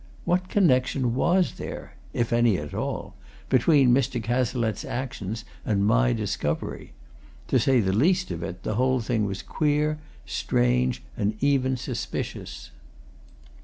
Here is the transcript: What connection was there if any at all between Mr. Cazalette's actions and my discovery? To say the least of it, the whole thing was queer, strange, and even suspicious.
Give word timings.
What 0.25 0.49
connection 0.49 1.13
was 1.13 1.57
there 1.59 1.95
if 2.11 2.33
any 2.33 2.57
at 2.57 2.73
all 2.73 3.13
between 3.49 3.93
Mr. 3.93 4.19
Cazalette's 4.19 4.83
actions 4.83 5.45
and 5.63 5.85
my 5.85 6.11
discovery? 6.11 6.93
To 7.49 7.59
say 7.59 7.81
the 7.81 7.93
least 7.93 8.31
of 8.31 8.41
it, 8.41 8.63
the 8.63 8.73
whole 8.81 8.99
thing 8.99 9.25
was 9.25 9.43
queer, 9.43 9.99
strange, 10.25 11.03
and 11.15 11.35
even 11.39 11.77
suspicious. 11.77 12.71